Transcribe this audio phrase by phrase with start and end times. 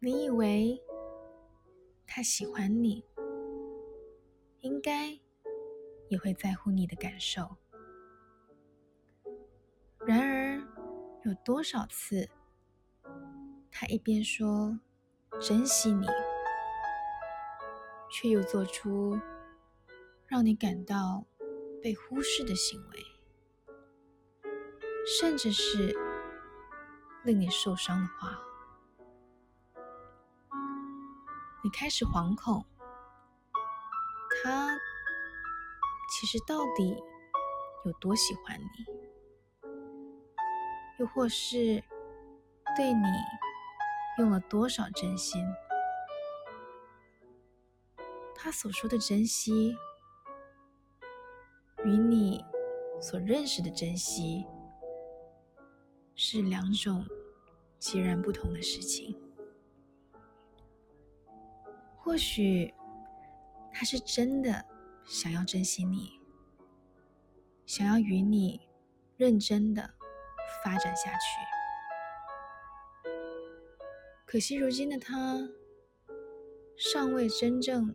[0.00, 0.80] 你以为
[2.06, 3.04] 他喜欢你，
[4.60, 5.18] 应该
[6.08, 7.56] 也会在乎你的感受。
[10.06, 10.62] 然而，
[11.24, 12.30] 有多少次，
[13.72, 14.78] 他一边说
[15.40, 16.06] 珍惜你，
[18.08, 19.18] 却又做出
[20.28, 21.26] 让你感到
[21.82, 23.04] 被忽视的行为，
[25.04, 25.92] 甚至是
[27.24, 28.44] 令你受伤的话？
[31.62, 32.64] 你开始惶恐，
[34.42, 34.78] 他
[36.10, 36.96] 其实到底
[37.84, 38.86] 有多喜欢你？
[40.98, 41.82] 又或是
[42.76, 43.06] 对你
[44.18, 45.44] 用了多少真心？
[48.34, 49.76] 他所说的珍惜，
[51.84, 52.44] 与你
[53.00, 54.46] 所认识的珍惜，
[56.14, 57.04] 是两种
[57.80, 59.20] 截然不同的事情。
[62.08, 62.72] 或许
[63.70, 64.64] 他是真的
[65.04, 66.18] 想要珍惜你，
[67.66, 68.66] 想要与你
[69.18, 69.90] 认真的
[70.64, 71.18] 发展下去。
[74.24, 75.36] 可惜如今的他
[76.78, 77.94] 尚未真正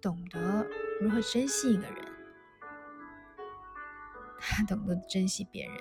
[0.00, 0.66] 懂得
[1.00, 2.12] 如何珍惜一个人，
[4.40, 5.76] 他懂得珍惜别人，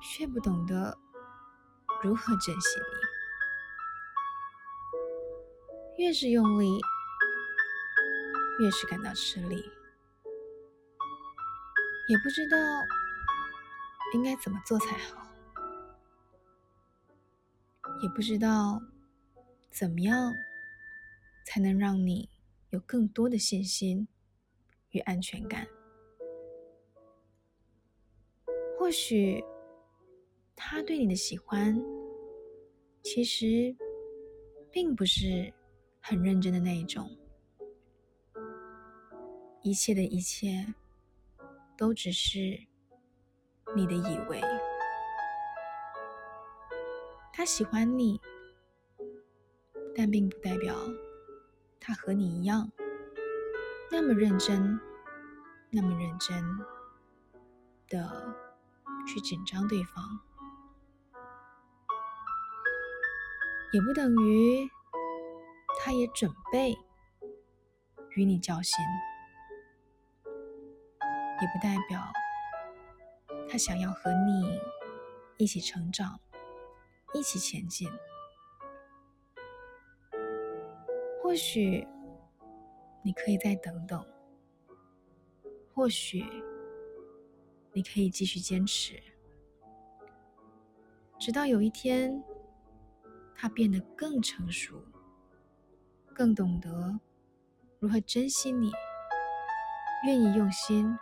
[0.00, 0.96] 却不懂得
[2.00, 3.13] 如何珍惜你。
[5.96, 6.80] 越是用力，
[8.60, 9.56] 越是感到吃力，
[12.08, 12.56] 也不知道
[14.12, 15.24] 应该怎么做才好，
[18.02, 18.82] 也不知道
[19.70, 20.32] 怎么样
[21.46, 22.28] 才能让你
[22.70, 24.08] 有更多的信心
[24.90, 25.64] 与安全感。
[28.76, 29.42] 或许
[30.56, 31.80] 他对你的喜欢，
[33.04, 33.74] 其实
[34.72, 35.54] 并不是。
[36.06, 37.16] 很认真的那一种，
[39.62, 40.74] 一切的一切
[41.78, 42.66] 都只是
[43.74, 44.38] 你的以为。
[47.32, 48.20] 他喜欢你，
[49.96, 50.76] 但并不代表
[51.80, 52.70] 他和你一样
[53.90, 54.78] 那么认真，
[55.70, 56.44] 那么认真
[57.88, 58.36] 的
[59.06, 60.20] 去紧张对方，
[63.72, 64.68] 也不等于。
[65.84, 66.74] 他也准备
[68.16, 68.82] 与你交心，
[71.42, 72.10] 也不代表
[73.46, 74.58] 他想要和你
[75.36, 76.18] 一起成长、
[77.12, 77.86] 一起前进。
[81.22, 81.86] 或许
[83.02, 84.02] 你可以再等等，
[85.74, 86.24] 或许
[87.74, 88.98] 你可以继续坚持，
[91.18, 92.24] 直到有一天
[93.36, 94.82] 他变得更成熟。
[96.14, 97.00] 更懂得
[97.80, 98.72] 如何珍惜你，
[100.06, 100.96] 愿意用心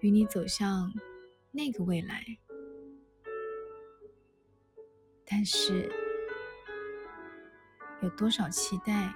[0.00, 0.92] 与你走向
[1.50, 2.22] 那个未来。
[5.24, 5.90] 但是，
[8.02, 9.14] 有多少期待、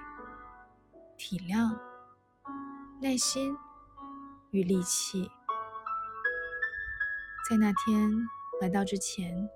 [1.17, 1.77] 体谅、
[2.99, 3.55] 耐心
[4.49, 5.29] 与力气，
[7.47, 8.11] 在那天
[8.59, 9.47] 来到之前，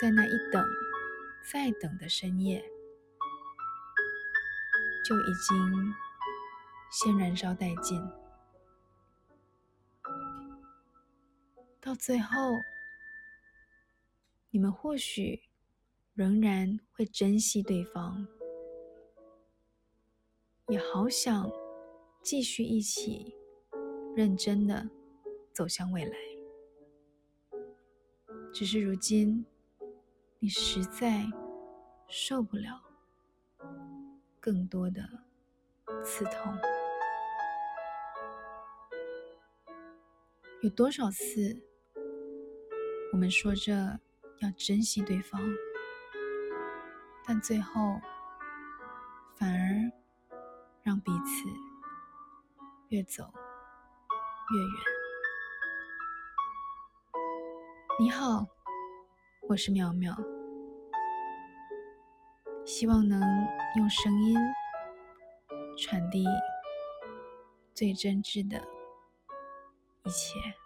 [0.00, 0.64] 在那一等
[1.52, 2.64] 再等的深夜。
[5.06, 5.94] 就已经
[6.90, 8.02] 先燃烧殆尽，
[11.80, 12.50] 到最后，
[14.50, 15.42] 你们或许
[16.14, 18.26] 仍然会珍惜对方，
[20.66, 21.48] 也好想
[22.20, 23.32] 继续一起
[24.16, 24.90] 认真的
[25.52, 26.16] 走向未来。
[28.52, 29.46] 只是如今，
[30.40, 31.24] 你实在
[32.08, 32.82] 受不了。
[34.46, 35.02] 更多的
[36.04, 36.56] 刺痛，
[40.62, 41.60] 有多少次
[43.12, 43.98] 我们说着
[44.38, 45.42] 要珍惜对方，
[47.26, 48.00] 但最后
[49.34, 49.90] 反而
[50.84, 51.48] 让彼此
[52.90, 53.24] 越走
[54.52, 54.70] 越远。
[57.98, 58.46] 你好，
[59.48, 60.35] 我是淼淼。
[62.66, 63.20] 希望能
[63.76, 64.36] 用声音
[65.78, 66.26] 传递
[67.72, 68.58] 最真挚的
[70.02, 70.65] 一切。